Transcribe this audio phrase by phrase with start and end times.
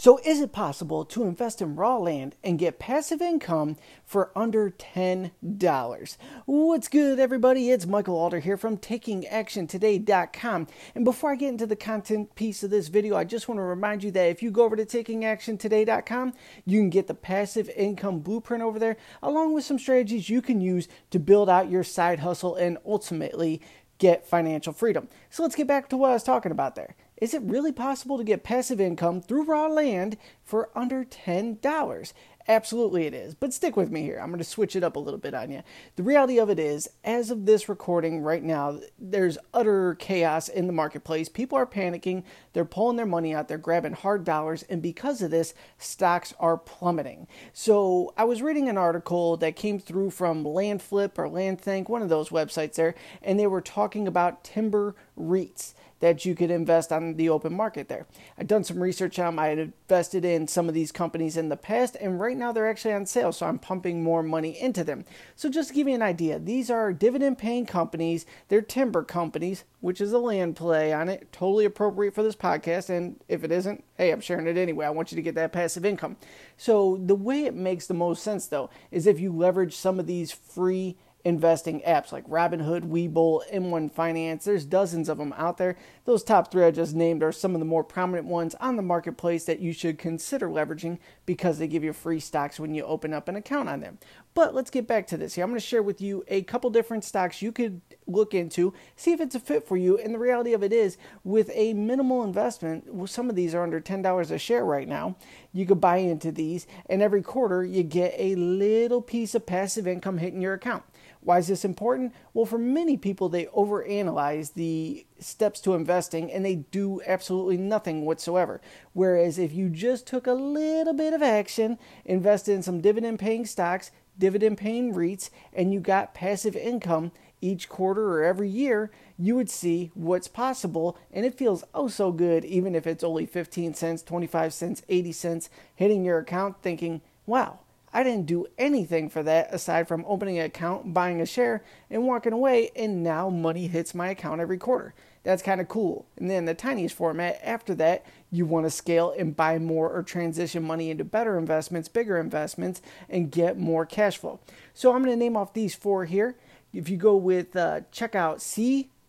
[0.00, 4.70] So, is it possible to invest in raw land and get passive income for under
[4.70, 6.16] $10?
[6.46, 7.68] What's good, everybody?
[7.70, 10.68] It's Michael Alder here from TakingActionToday.com.
[10.94, 13.62] And before I get into the content piece of this video, I just want to
[13.62, 16.32] remind you that if you go over to TakingActionToday.com,
[16.64, 20.62] you can get the passive income blueprint over there, along with some strategies you can
[20.62, 23.60] use to build out your side hustle and ultimately
[23.98, 25.08] get financial freedom.
[25.28, 26.96] So, let's get back to what I was talking about there.
[27.20, 32.12] Is it really possible to get passive income through raw land for under $10?
[32.48, 33.34] Absolutely, it is.
[33.34, 34.18] But stick with me here.
[34.18, 35.62] I'm going to switch it up a little bit on you.
[35.94, 40.66] The reality of it is, as of this recording right now, there's utter chaos in
[40.66, 41.28] the marketplace.
[41.28, 42.24] People are panicking.
[42.52, 43.46] They're pulling their money out.
[43.46, 44.64] They're grabbing hard dollars.
[44.64, 47.28] And because of this, stocks are plummeting.
[47.52, 52.08] So I was reading an article that came through from Landflip or Landthink, one of
[52.08, 57.14] those websites there, and they were talking about timber REITs that you could invest on
[57.14, 58.06] the open market there.
[58.38, 59.38] I've done some research on them.
[59.38, 62.68] I had invested in some of these companies in the past, and right now they're
[62.68, 65.04] actually on sale, so I'm pumping more money into them.
[65.36, 69.64] So, just to give you an idea, these are dividend paying companies, they're timber companies,
[69.80, 72.88] which is a land play on it, totally appropriate for this podcast.
[72.88, 74.86] And if it isn't, hey, I'm sharing it anyway.
[74.86, 76.16] I want you to get that passive income.
[76.56, 80.06] So, the way it makes the most sense, though, is if you leverage some of
[80.06, 84.44] these free investing apps like Robinhood, Webull, M1 Finance.
[84.44, 85.76] There's dozens of them out there.
[86.04, 88.82] Those top three I just named are some of the more prominent ones on the
[88.82, 93.12] marketplace that you should consider leveraging because they give you free stocks when you open
[93.12, 93.98] up an account on them.
[94.32, 95.44] But let's get back to this here.
[95.44, 99.12] I'm going to share with you a couple different stocks you could look into, see
[99.12, 99.98] if it's a fit for you.
[99.98, 103.62] And the reality of it is, with a minimal investment, well, some of these are
[103.62, 105.16] under $10 a share right now.
[105.52, 109.86] You could buy into these, and every quarter you get a little piece of passive
[109.86, 110.84] income hitting your account.
[111.22, 112.14] Why is this important?
[112.32, 118.06] Well, for many people, they overanalyze the steps to investing and they do absolutely nothing
[118.06, 118.60] whatsoever.
[118.94, 123.44] Whereas if you just took a little bit of action, invested in some dividend paying
[123.44, 129.34] stocks, dividend paying REITs, and you got passive income each quarter or every year, you
[129.36, 130.96] would see what's possible.
[131.12, 135.12] And it feels oh so good, even if it's only 15 cents, 25 cents, 80
[135.12, 137.60] cents hitting your account, thinking, wow
[137.92, 142.06] I didn't do anything for that aside from opening an account, buying a share, and
[142.06, 144.94] walking away, and now money hits my account every quarter.
[145.22, 146.06] That's kind of cool.
[146.16, 150.02] And then the tiniest format, after that, you want to scale and buy more or
[150.02, 154.40] transition money into better investments, bigger investments, and get more cash flow.
[154.72, 156.36] So I'm going to name off these four here.
[156.72, 158.40] If you go with uh, check out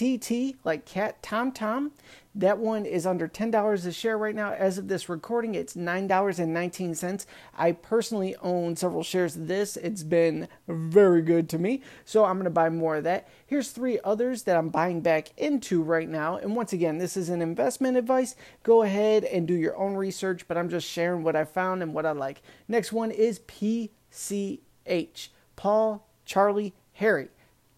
[0.00, 1.92] CTT, like Cat Tom Tom,
[2.34, 4.54] that one is under $10 a share right now.
[4.54, 7.26] As of this recording, it's $9.19.
[7.58, 9.76] I personally own several shares of this.
[9.76, 11.82] It's been very good to me.
[12.06, 13.28] So I'm going to buy more of that.
[13.46, 16.38] Here's three others that I'm buying back into right now.
[16.38, 18.36] And once again, this is an investment advice.
[18.62, 21.92] Go ahead and do your own research, but I'm just sharing what I found and
[21.92, 22.40] what I like.
[22.68, 23.90] Next one is PCH
[25.56, 27.28] Paul, Charlie, Harry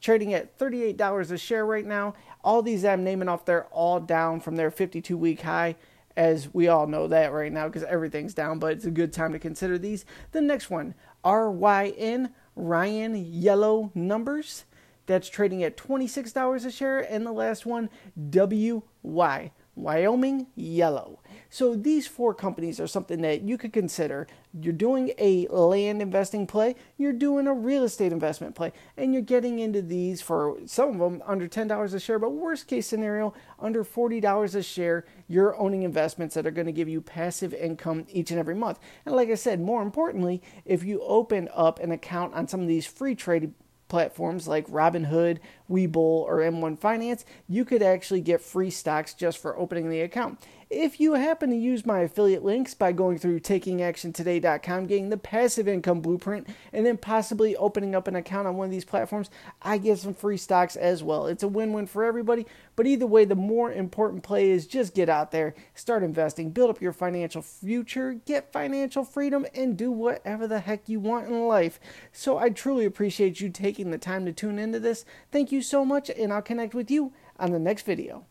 [0.00, 2.14] trading at $38 a share right now.
[2.42, 5.76] All these I'm naming off, they're all down from their 52 week high,
[6.16, 9.32] as we all know that right now because everything's down, but it's a good time
[9.32, 10.04] to consider these.
[10.32, 10.94] The next one,
[11.24, 14.64] RYN, Ryan Yellow Numbers.
[15.06, 17.00] That's trading at $26 a share.
[17.00, 21.20] And the last one, WY, Wyoming Yellow.
[21.52, 24.28] So these four companies are something that you could consider.
[24.58, 29.22] You're doing a land investing play, you're doing a real estate investment play, and you're
[29.22, 33.34] getting into these for some of them under $10 a share, but worst case scenario,
[33.58, 38.06] under $40 a share, you're owning investments that are going to give you passive income
[38.08, 38.78] each and every month.
[39.04, 42.68] And like I said, more importantly, if you open up an account on some of
[42.68, 43.52] these free trade
[43.88, 45.38] platforms like Robinhood,
[45.68, 50.40] Webull, or M1 Finance, you could actually get free stocks just for opening the account.
[50.70, 55.66] If you happen to use my affiliate links by going through takingactiontoday.com, getting the passive
[55.66, 59.78] income blueprint, and then possibly opening up an account on one of these platforms, I
[59.78, 61.26] get some free stocks as well.
[61.26, 62.46] It's a win win for everybody.
[62.76, 66.70] But either way, the more important play is just get out there, start investing, build
[66.70, 71.48] up your financial future, get financial freedom, and do whatever the heck you want in
[71.48, 71.80] life.
[72.12, 75.04] So I truly appreciate you taking the time to tune into this.
[75.32, 78.29] Thank you so much, and I'll connect with you on the next video.